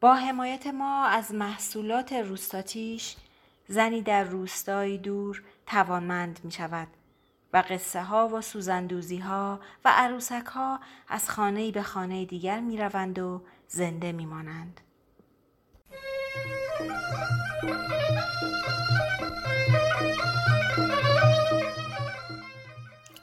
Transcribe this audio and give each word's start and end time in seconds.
با 0.00 0.14
حمایت 0.14 0.66
ما 0.66 1.06
از 1.06 1.34
محصولات 1.34 2.12
روستاتیش 2.12 3.16
زنی 3.68 4.02
در 4.02 4.24
روستایی 4.24 4.98
دور 4.98 5.42
توانمند 5.66 6.40
می 6.44 6.52
شود 6.52 6.88
و 7.52 7.64
قصه 7.70 8.02
ها 8.02 8.28
و 8.28 8.40
سوزندوزی 8.40 9.18
ها 9.18 9.60
و 9.84 9.92
عروسک 9.96 10.46
ها 10.46 10.80
از 11.08 11.30
خانه 11.30 11.70
به 11.70 11.82
خانه 11.82 12.24
دیگر 12.24 12.60
می 12.60 12.76
روند 12.76 13.18
و 13.18 13.42
زنده 13.68 14.12
می 14.12 14.26
مانند. 14.26 14.80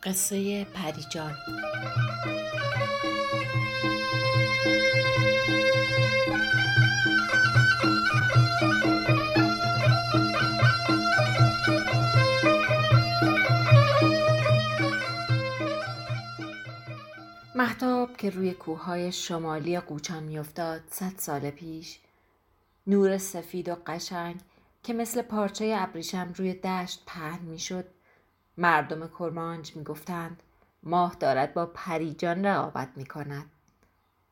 قصه 0.03 0.65
پریجان 0.65 1.33
محتاب 17.55 18.17
که 18.17 18.29
روی 18.29 18.53
کوههای 18.53 19.11
شمالی 19.11 19.79
قوچان 19.79 20.23
میافتاد 20.23 20.81
صد 20.89 21.13
سال 21.17 21.49
پیش 21.49 21.99
نور 22.87 23.17
سفید 23.17 23.69
و 23.69 23.75
قشنگ 23.87 24.41
که 24.83 24.93
مثل 24.93 25.21
پارچه 25.21 25.75
ابریشم 25.77 26.33
روی 26.35 26.53
دشت 26.53 27.03
پهن 27.05 27.39
می‌شد 27.39 27.85
مردم 28.57 29.07
کرمانج 29.07 29.75
می‌گفتند 29.75 30.43
ماه 30.83 31.15
دارد 31.19 31.53
با 31.53 31.65
پریجان 31.65 32.45
رقابت 32.45 32.89
می 32.95 33.05
کند. 33.05 33.45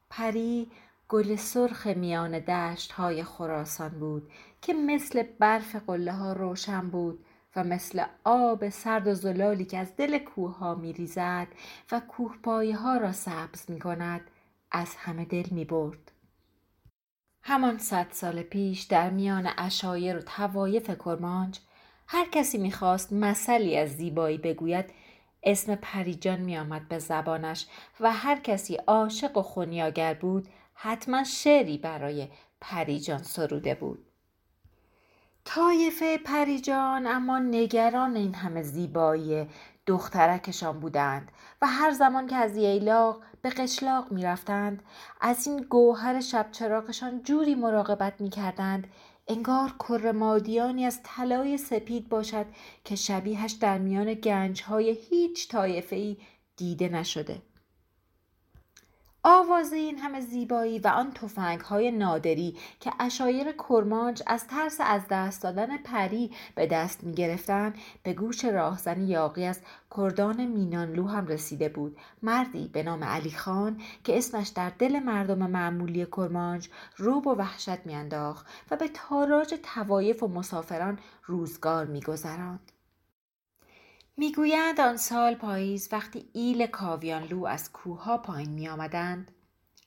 پری 0.10 0.72
گل 1.12 1.36
سرخ 1.36 1.88
میان 1.88 2.40
دشت 2.40 2.92
های 2.92 3.24
خراسان 3.24 3.90
بود 3.90 4.32
که 4.62 4.74
مثل 4.74 5.24
برف 5.24 5.76
قله 5.76 6.12
ها 6.12 6.34
روشن 6.34 6.90
بود 6.90 7.26
و 7.56 7.64
مثل 7.64 8.04
آب 8.24 8.70
سرد 8.70 9.08
و 9.08 9.14
زلالی 9.14 9.66
که 9.66 9.78
از 9.78 9.96
دل 9.96 10.18
کوه 10.18 10.58
ها 10.58 10.76
می 10.76 10.94
ریزد 10.94 11.48
و 11.92 12.00
کوه 12.00 12.36
پایه 12.44 12.78
ها 12.78 12.98
را 12.98 13.12
سبز 13.12 13.70
می 13.70 13.80
کند 13.80 14.22
از 14.72 14.96
همه 14.96 15.26
دل 15.26 15.46
می 15.52 15.66
برد. 15.66 16.12
همان 17.44 17.78
صد 17.78 18.08
سال 18.12 18.42
پیش 18.42 18.82
در 18.82 19.10
میان 19.10 19.50
اشایر 19.58 20.18
و 20.18 20.22
توایف 20.22 20.90
کرمانج 20.90 21.60
هر 22.08 22.26
کسی 22.32 22.58
می‌خواست 22.58 23.14
مثلی 23.14 23.78
از 23.78 23.90
زیبایی 23.90 24.38
بگوید 24.38 24.86
اسم 25.44 25.76
پریجان 25.76 26.42
میآمد 26.42 26.88
به 26.88 27.00
زبانش 27.00 27.66
و 28.00 28.12
هر 28.12 28.40
کسی 28.40 28.76
عاشق 28.76 29.38
و 29.38 29.42
خونیاگر 29.42 30.14
بود 30.14 30.48
حتما 30.84 31.24
شعری 31.24 31.78
برای 31.78 32.28
پریجان 32.62 33.24
سروده 33.24 33.76
بود. 33.76 34.06
طایفه 35.46 36.18
پریجان 36.18 37.08
اما 37.08 37.40
نگران 37.40 38.16
این 38.16 38.36
همه 38.36 38.62
زیبایی 38.62 39.48
دخترکشان 39.86 40.80
بودند 40.80 41.32
و 41.62 41.68
هر 41.68 41.92
زمان 41.92 42.28
که 42.28 42.36
از 42.36 42.58
ییلاق 42.58 43.22
به 43.42 43.50
قشلاق 43.50 44.12
می‌رفتند 44.12 44.84
از 45.22 45.48
این 45.48 45.58
گوهر 45.58 46.22
شب 46.22 46.48
چراغشان 46.52 47.24
جوری 47.24 47.56
مراقبت 47.56 48.22
می‌کردند 48.22 48.88
انگار 49.28 49.74
کرمادیانی 49.80 50.86
از 50.86 51.00
طلای 51.04 51.58
سپید 51.58 52.10
باشد 52.10 52.46
که 52.86 52.96
شبیهش 52.96 53.52
در 53.52 53.78
میان 53.78 54.14
گنجهای 54.14 54.90
هیچ 55.10 55.50
طایفه 55.50 56.18
دیده 56.58 56.90
نشده. 56.90 57.42
آواز 59.24 59.74
این 59.74 59.98
همه 59.98 60.22
زیبایی 60.22 60.80
و 60.80 60.88
آن 60.88 61.12
توفنگ 61.12 61.60
های 61.60 61.92
نادری 61.92 62.58
که 62.80 62.92
اشایر 63.00 63.52
کرمانج 63.52 64.24
از 64.28 64.48
ترس 64.48 64.78
از 64.80 65.02
دست 65.10 65.44
دادن 65.44 65.78
پری 65.78 66.32
به 66.56 66.68
دست 66.68 67.04
می 67.04 67.14
گرفتن 67.14 67.74
به 68.04 68.14
گوش 68.14 68.46
راهزن 68.46 69.08
یاقی 69.08 69.46
از 69.46 69.60
کردان 69.98 70.46
مینانلو 70.46 71.08
هم 71.08 71.28
رسیده 71.28 71.70
بود. 71.70 71.98
مردی 72.22 72.68
به 72.68 72.84
نام 72.84 73.04
علی 73.04 73.32
خان 73.32 73.82
که 74.04 74.18
اسمش 74.18 74.48
در 74.48 74.72
دل 74.80 75.00
مردم 75.00 75.50
معمولی 75.50 76.06
کرمانج 76.06 76.70
روب 76.98 77.28
و 77.28 77.36
وحشت 77.36 77.86
میانداخت 77.86 78.46
و 78.72 78.76
به 78.76 78.88
تاراج 78.94 79.56
توایف 79.64 80.24
و 80.24 80.28
مسافران 80.28 81.00
روزگار 81.26 81.86
میگذراند. 81.86 82.72
می‌گویند 84.18 84.80
آن 84.80 84.98
سال 84.98 85.36
پاییز 85.36 85.90
وقتی 85.92 86.30
ایل 86.34 86.68
کاویانلو 86.68 87.46
از 87.46 87.72
کوهها 87.72 88.18
پایین 88.18 88.50
می 88.50 88.68
آمدند 88.68 89.32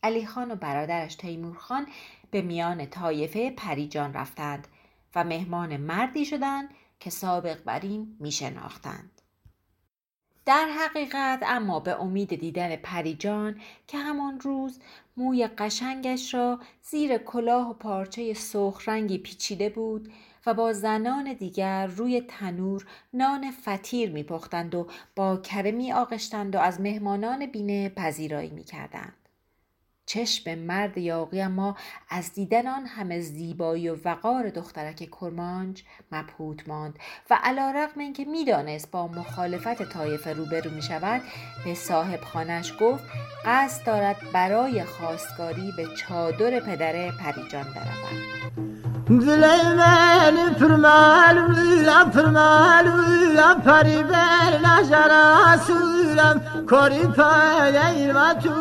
علی 0.02 0.26
خان 0.26 0.50
و 0.50 0.54
برادرش 0.54 1.14
تیمور 1.14 1.56
خان 1.56 1.86
به 2.30 2.42
میان 2.42 2.86
طایفه 2.86 3.50
پریجان 3.50 4.12
رفتند 4.12 4.68
و 5.14 5.24
مهمان 5.24 5.76
مردی 5.76 6.24
شدند 6.24 6.68
که 7.00 7.10
سابق 7.10 7.64
بر 7.64 7.80
این 7.80 8.16
می 8.20 8.32
شناختند. 8.32 9.13
در 10.46 10.68
حقیقت 10.68 11.42
اما 11.46 11.80
به 11.80 12.00
امید 12.00 12.34
دیدن 12.34 12.76
پریجان 12.76 13.60
که 13.86 13.98
همان 13.98 14.40
روز 14.40 14.78
موی 15.16 15.46
قشنگش 15.46 16.34
را 16.34 16.60
زیر 16.82 17.18
کلاه 17.18 17.70
و 17.70 17.72
پارچه 17.72 18.34
سرخ 18.34 18.88
رنگی 18.88 19.18
پیچیده 19.18 19.68
بود 19.68 20.12
و 20.46 20.54
با 20.54 20.72
زنان 20.72 21.32
دیگر 21.32 21.86
روی 21.86 22.20
تنور 22.20 22.86
نان 23.12 23.50
فطیر 23.50 24.10
میپختند 24.10 24.74
و 24.74 24.86
با 25.16 25.36
کره 25.36 25.70
می 25.70 25.92
آغشتند 25.92 26.54
و 26.54 26.58
از 26.58 26.80
مهمانان 26.80 27.46
بینه 27.46 27.88
پذیرایی 27.88 28.50
می‌کردند. 28.50 29.23
چشم 30.06 30.54
مرد 30.54 30.98
یاقی 30.98 31.46
ما 31.46 31.76
از 32.10 32.32
دیدن 32.32 32.66
آن 32.66 32.86
همه 32.86 33.20
زیبایی 33.20 33.88
و 33.88 33.96
وقار 34.04 34.50
دخترک 34.50 34.96
کرمانج 35.20 35.82
مبهوت 36.12 36.68
ماند 36.68 36.98
و 37.30 37.38
علا 37.42 37.70
رقم 37.70 38.00
اینکه 38.00 38.24
می‌دانست 38.24 38.90
با 38.90 39.06
مخالفت 39.06 39.82
طایفه 39.82 40.32
روبرو 40.32 40.70
می 40.70 40.82
شود 40.82 41.22
به 41.64 41.74
صاحب 41.74 42.20
خانش 42.20 42.72
گفت 42.80 43.04
قصد 43.46 43.86
دارد 43.86 44.16
برای 44.32 44.84
خواستگاری 44.84 45.72
به 45.76 45.86
چادر 45.96 46.60
پدر 46.60 47.10
پریجان 47.10 47.64
برود 47.64 48.34
کاری 56.66 57.06
پر 57.06 57.76
ایمت 57.86 58.42
تو 58.42 58.52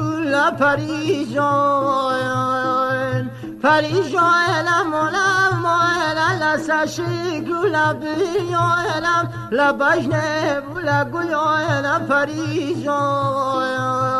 پری 0.59 1.25
جاین 1.33 3.29
پری 3.61 4.11
جاین 4.11 4.67
مولم 4.91 5.61
مولم 5.63 6.43
لسشی 6.43 7.41
گولا 7.47 7.93
بیاینم 7.93 9.29
لبجنه 9.51 10.61
بولا 10.61 11.03
گولا 11.03 11.99
پری 12.09 12.83
جاین 12.83 14.12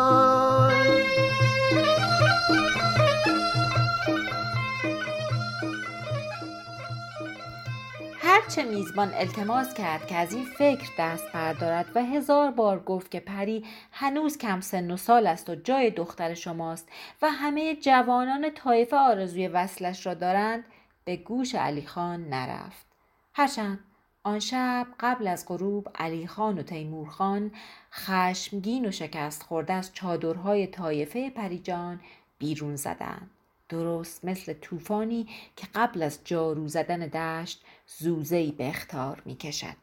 هرچه 8.26 8.64
میزبان 8.64 9.14
التماس 9.14 9.74
کرد 9.74 10.06
که 10.06 10.14
از 10.14 10.32
این 10.32 10.44
فکر 10.44 10.88
دست 10.98 11.32
بردارد 11.32 11.86
و 11.94 12.04
هزار 12.04 12.50
بار 12.50 12.80
گفت 12.80 13.10
که 13.10 13.20
پری 13.20 13.64
هنوز 13.92 14.38
کم 14.38 14.60
سن 14.60 14.90
و 14.90 14.96
سال 14.96 15.26
است 15.26 15.50
و 15.50 15.54
جای 15.54 15.90
دختر 15.90 16.34
شماست 16.34 16.88
و 17.22 17.30
همه 17.30 17.76
جوانان 17.76 18.50
طایفه 18.50 18.96
آرزوی 18.96 19.48
وصلش 19.48 20.06
را 20.06 20.14
دارند 20.14 20.64
به 21.04 21.16
گوش 21.16 21.54
علی 21.54 21.86
خان 21.86 22.28
نرفت. 22.28 22.86
هرچند 23.34 23.78
آن 24.22 24.38
شب 24.38 24.86
قبل 25.00 25.26
از 25.26 25.44
غروب 25.48 25.88
علی 25.94 26.26
خان 26.26 26.58
و 26.58 26.62
تیمور 26.62 27.08
خان 27.08 27.52
خشمگین 27.92 28.86
و 28.86 28.90
شکست 28.90 29.42
خورده 29.42 29.72
از 29.72 29.92
چادرهای 29.92 30.66
طایفه 30.66 31.30
پریجان 31.30 32.00
بیرون 32.38 32.76
زدند. 32.76 33.30
درست 33.68 34.24
مثل 34.24 34.52
طوفانی 34.52 35.28
که 35.56 35.66
قبل 35.74 36.02
از 36.02 36.18
جارو 36.24 36.68
زدن 36.68 36.98
دشت 36.98 37.64
زوزهی 37.86 38.52
به 38.52 38.68
اختار 38.68 39.22
می 39.24 39.36
کشد. 39.36 39.76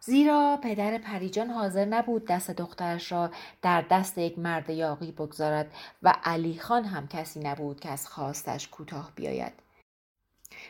زیرا 0.00 0.58
پدر 0.62 0.98
پریجان 0.98 1.50
حاضر 1.50 1.84
نبود 1.84 2.24
دست 2.24 2.50
دخترش 2.50 3.12
را 3.12 3.30
در 3.62 3.82
دست 3.82 4.18
یک 4.18 4.38
مرد 4.38 4.70
یاقی 4.70 5.12
بگذارد 5.12 5.74
و 6.02 6.14
علی 6.24 6.58
خان 6.58 6.84
هم 6.84 7.08
کسی 7.08 7.40
نبود 7.40 7.80
که 7.80 7.88
از 7.90 8.08
خواستش 8.08 8.68
کوتاه 8.68 9.12
بیاید. 9.14 9.52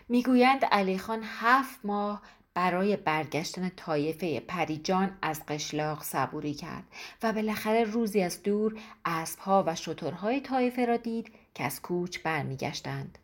می‌گویند 0.09 0.65
علی 0.65 0.99
خان 0.99 1.23
هفت 1.25 1.81
ماه 1.85 2.23
برای 2.59 2.97
برگشتن 2.97 3.69
طایفه 3.69 4.41
پریجان 4.41 5.19
از 5.23 5.47
قشلاق 5.47 6.03
صبوری 6.03 6.55
کرد 6.55 6.85
و 7.23 7.33
بالاخره 7.33 7.85
روزی 7.85 8.23
از 8.23 8.43
دور 8.43 8.81
اسبها 9.05 9.65
و 9.67 9.75
شترهای 9.75 10.41
طایفه 10.41 10.87
را 10.87 10.97
دید 10.97 11.33
که 11.55 11.65
از 11.65 11.83
کوچ 11.83 12.19
برمیگشتند. 12.19 13.19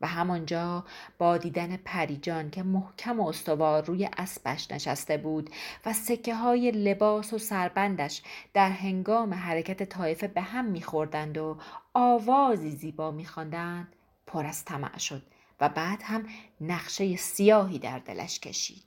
و 0.00 0.06
همانجا 0.06 0.84
با 1.18 1.38
دیدن 1.38 1.76
پریجان 1.76 2.50
که 2.50 2.62
محکم 2.62 3.20
و 3.20 3.28
استوار 3.28 3.84
روی 3.84 4.08
اسبش 4.18 4.70
نشسته 4.70 5.16
بود 5.16 5.50
و 5.86 5.92
سکه 5.92 6.34
های 6.34 6.70
لباس 6.70 7.32
و 7.32 7.38
سربندش 7.38 8.22
در 8.54 8.70
هنگام 8.70 9.34
حرکت 9.34 9.82
طایفه 9.82 10.28
به 10.28 10.40
هم 10.40 10.64
میخوردند 10.64 11.38
و 11.38 11.56
آوازی 11.94 12.70
زیبا 12.70 13.10
میخواندند 13.10 13.96
پر 14.26 14.46
از 14.46 14.64
طمع 14.64 14.98
شد. 14.98 15.22
و 15.60 15.68
بعد 15.68 16.02
هم 16.02 16.26
نقشه 16.60 17.16
سیاهی 17.16 17.78
در 17.78 17.98
دلش 17.98 18.40
کشید. 18.40 18.86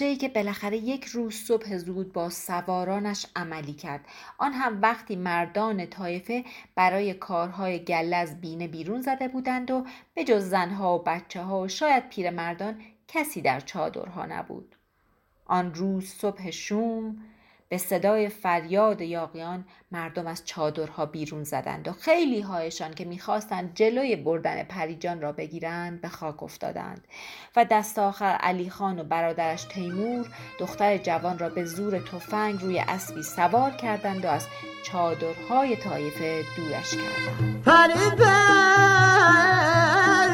ای 0.00 0.16
که 0.16 0.28
بالاخره 0.28 0.76
یک 0.76 1.04
روز 1.04 1.34
صبح 1.34 1.76
زود 1.76 2.12
با 2.12 2.30
سوارانش 2.30 3.26
عملی 3.36 3.72
کرد. 3.72 4.06
آن 4.38 4.52
هم 4.52 4.82
وقتی 4.82 5.16
مردان 5.16 5.86
طایفه 5.86 6.44
برای 6.74 7.14
کارهای 7.14 7.84
گله 7.84 8.16
از 8.16 8.40
بینه 8.40 8.68
بیرون 8.68 9.00
زده 9.00 9.28
بودند 9.28 9.70
و 9.70 9.86
به 10.14 10.24
جز 10.24 10.44
زنها 10.44 10.98
و 10.98 11.02
بچه 11.02 11.42
ها 11.42 11.60
و 11.60 11.68
شاید 11.68 12.08
پیرمردان 12.08 12.82
کسی 13.08 13.40
در 13.40 13.60
چادرها 13.60 14.26
نبود. 14.26 14.76
آن 15.46 15.74
روز 15.74 16.04
صبح 16.04 16.50
شوم 16.50 17.16
به 17.68 17.78
صدای 17.78 18.28
فریاد 18.28 19.00
یاقیان 19.00 19.64
مردم 19.90 20.26
از 20.26 20.44
چادرها 20.44 21.06
بیرون 21.06 21.44
زدند 21.44 21.88
و 21.88 21.92
خیلی 21.92 22.40
هایشان 22.40 22.94
که 22.94 23.04
می‌خواستند 23.04 23.74
جلوی 23.74 24.16
بردن 24.16 24.62
پریجان 24.62 25.20
را 25.20 25.32
بگیرند 25.32 26.00
به 26.00 26.08
خاک 26.08 26.42
افتادند 26.42 27.08
و 27.56 27.64
دست 27.64 27.98
آخر 27.98 28.36
علی 28.40 28.70
خان 28.70 28.98
و 28.98 29.04
برادرش 29.04 29.64
تیمور 29.64 30.26
دختر 30.58 30.96
جوان 30.96 31.38
را 31.38 31.48
به 31.48 31.64
زور 31.64 31.98
تفنگ 31.98 32.60
روی 32.60 32.78
اسبی 32.78 33.22
سوار 33.22 33.70
کردند 33.70 34.24
و 34.24 34.28
از 34.28 34.46
چادرهای 34.82 35.76
طایفه 35.76 36.44
دورش 36.56 36.90
کردند. 36.90 37.64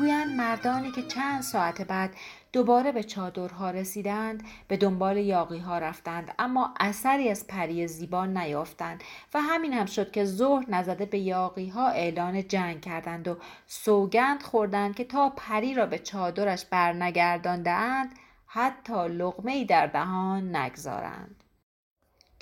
می‌گویند 0.00 0.36
مردانی 0.36 0.90
که 0.90 1.02
چند 1.02 1.42
ساعت 1.42 1.82
بعد 1.82 2.14
دوباره 2.52 2.92
به 2.92 3.02
چادرها 3.02 3.70
رسیدند 3.70 4.42
به 4.68 4.76
دنبال 4.76 5.16
یاقی 5.16 5.58
ها 5.58 5.78
رفتند 5.78 6.34
اما 6.38 6.74
اثری 6.80 7.28
از 7.28 7.46
پری 7.46 7.88
زیبا 7.88 8.26
نیافتند 8.26 9.04
و 9.34 9.40
همین 9.40 9.72
هم 9.72 9.86
شد 9.86 10.10
که 10.10 10.24
ظهر 10.24 10.64
نزده 10.68 11.06
به 11.06 11.18
یاقی 11.18 11.68
ها 11.68 11.88
اعلان 11.88 12.48
جنگ 12.48 12.80
کردند 12.80 13.28
و 13.28 13.36
سوگند 13.66 14.42
خوردند 14.42 14.94
که 14.94 15.04
تا 15.04 15.32
پری 15.36 15.74
را 15.74 15.86
به 15.86 15.98
چادرش 15.98 16.64
برنگرداندهاند 16.64 18.14
حتی 18.46 19.08
لغمه 19.08 19.52
ای 19.52 19.64
در 19.64 19.86
دهان 19.86 20.56
نگذارند. 20.56 21.45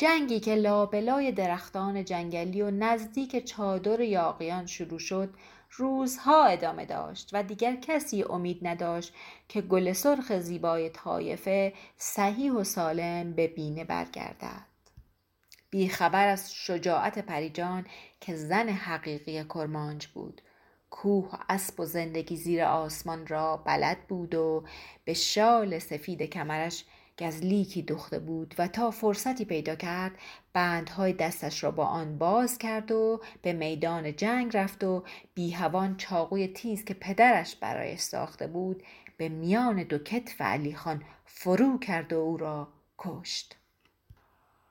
جنگی 0.04 0.40
که 0.40 0.54
لابلای 0.54 1.32
درختان 1.32 2.04
جنگلی 2.04 2.62
و 2.62 2.70
نزدیک 2.70 3.44
چادر 3.44 4.00
یاقیان 4.00 4.66
شروع 4.66 4.98
شد 4.98 5.34
روزها 5.70 6.44
ادامه 6.44 6.86
داشت 6.86 7.30
و 7.32 7.42
دیگر 7.42 7.76
کسی 7.76 8.22
امید 8.22 8.66
نداشت 8.66 9.14
که 9.48 9.60
گل 9.60 9.92
سرخ 9.92 10.38
زیبای 10.38 10.90
طایفه 10.90 11.72
صحیح 11.96 12.52
و 12.52 12.64
سالم 12.64 13.32
به 13.32 13.46
بینه 13.46 13.84
برگردد. 13.84 14.66
بیخبر 15.70 16.28
از 16.28 16.54
شجاعت 16.54 17.18
پریجان 17.18 17.86
که 18.20 18.36
زن 18.36 18.68
حقیقی 18.68 19.44
کرمانج 19.44 20.06
بود. 20.06 20.42
کوه 20.90 21.30
و 21.32 21.36
اسب 21.48 21.80
و 21.80 21.84
زندگی 21.84 22.36
زیر 22.36 22.62
آسمان 22.62 23.26
را 23.26 23.56
بلد 23.56 23.98
بود 24.08 24.34
و 24.34 24.64
به 25.04 25.14
شال 25.14 25.78
سفید 25.78 26.22
کمرش 26.22 26.84
گزلیکی 27.18 27.82
دخته 27.82 28.18
بود 28.18 28.54
و 28.58 28.68
تا 28.68 28.90
فرصتی 28.90 29.44
پیدا 29.44 29.74
کرد 29.74 30.12
بندهای 30.52 31.12
دستش 31.12 31.64
را 31.64 31.70
با 31.70 31.84
آن 31.84 32.18
باز 32.18 32.58
کرد 32.58 32.92
و 32.92 33.20
به 33.42 33.52
میدان 33.52 34.16
جنگ 34.16 34.56
رفت 34.56 34.84
و 34.84 35.04
بیهوان 35.34 35.96
چاقوی 35.96 36.48
تیز 36.48 36.84
که 36.84 36.94
پدرش 36.94 37.56
برایش 37.56 38.00
ساخته 38.00 38.46
بود 38.46 38.82
به 39.16 39.28
میان 39.28 39.82
دو 39.82 39.98
کتف 39.98 40.40
علی 40.40 40.74
خان 40.74 41.02
فرو 41.24 41.78
کرد 41.78 42.12
و 42.12 42.16
او 42.16 42.36
را 42.36 42.68
کشت. 42.98 43.56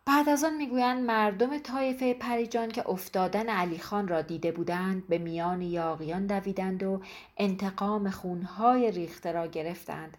بعد 0.05 0.29
از 0.29 0.43
آن 0.43 0.55
می‌گویند 0.57 1.03
مردم 1.03 1.57
طایفه 1.57 2.13
پریجان 2.13 2.69
که 2.69 2.89
افتادن 2.89 3.49
علی 3.49 3.77
خان 3.77 4.07
را 4.07 4.21
دیده 4.21 4.51
بودند 4.51 5.07
به 5.07 5.17
میان 5.17 5.61
یاقیان 5.61 6.27
دویدند 6.27 6.83
و 6.83 7.01
انتقام 7.37 8.09
خونهای 8.09 8.91
ریخته 8.91 9.31
را 9.31 9.47
گرفتند. 9.47 10.17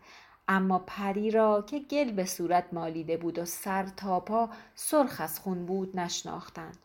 اما 0.49 0.79
پری 0.79 1.31
را 1.31 1.63
که 1.63 1.79
گل 1.79 2.11
به 2.11 2.25
صورت 2.25 2.65
مالیده 2.73 3.17
بود 3.17 3.39
و 3.39 3.45
سر 3.45 3.87
تا 3.97 4.21
پا 4.21 4.51
سرخ 4.75 5.21
از 5.21 5.41
خون 5.41 5.67
بود 5.67 5.97
نشناختند. 5.99 6.79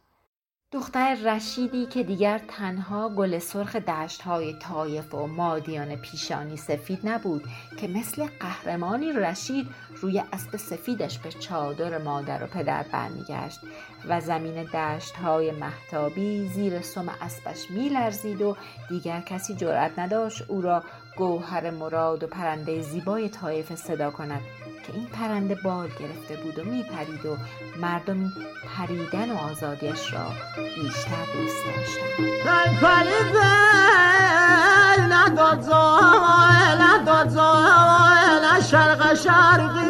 دختر 0.72 1.16
رشیدی 1.16 1.86
که 1.86 2.04
دیگر 2.04 2.38
تنها 2.38 3.10
گل 3.10 3.40
سرخ 3.40 3.76
دشت 3.76 4.22
های 4.22 4.54
تایف 4.54 5.14
و 5.14 5.28
مادیان 5.28 5.96
پیشانی 5.96 6.58
سفید 6.58 7.00
نبود 7.04 7.44
که 7.78 7.88
مثل 7.88 8.28
قهرمانی 8.40 9.12
رشید 9.12 9.68
روی 10.02 10.24
اسب 10.34 10.58
سفیدش 10.58 11.20
به 11.20 11.32
چادر 11.32 11.98
مادر 11.98 12.44
و 12.44 12.48
پدر 12.48 12.84
برمیگشت 12.84 13.60
و 14.08 14.22
زمین 14.22 14.64
دشت 14.64 15.16
های 15.16 15.52
محتابی 15.52 16.48
زیر 16.48 16.82
سم 16.82 17.10
اسبش 17.22 17.72
میلرزید 17.72 18.42
و 18.42 18.56
دیگر 18.90 19.22
کسی 19.22 19.56
جرأت 19.56 20.00
نداشت 20.00 20.42
او 20.48 20.62
را 20.62 20.84
گوهر 21.20 21.70
مراد 21.70 22.24
و 22.24 22.28
پرنده 22.28 22.82
زیبای 22.82 23.30
طایف 23.30 23.76
صدا 23.76 24.12
کند. 24.12 24.42
که 24.84 24.94
این 24.94 25.06
پرنده 25.06 25.56
بال 25.56 25.88
گرفته 25.88 26.36
بود 26.44 26.60
و 26.60 26.64
میپرید 26.64 27.26
و 27.26 27.38
مردم 27.82 28.34
پریدن 28.78 29.32
و 29.32 29.38
آزادیش 29.38 30.14
را 30.14 30.32
بیشتر 30.76 31.26
دوست 31.34 31.64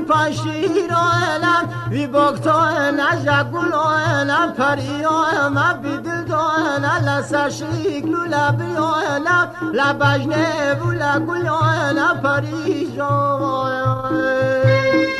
پاشیر 0.10 0.94
علم 0.94 1.70
وی 1.90 2.08
بکتا 2.08 2.92
نجگل 2.92 3.74
علم 3.74 4.54
پری 4.54 5.04
علم 5.04 5.80
بیدل 5.82 6.34
علم 6.34 7.10
لسشیک 7.10 8.06
لولا 8.06 8.52
بی 8.52 8.64
علم 8.64 9.52
لبجنه 9.74 10.76
بولا 10.76 11.20
گل 11.20 11.48
thank 14.92 15.10
you 15.10 15.19